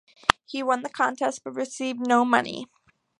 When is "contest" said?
0.89-1.43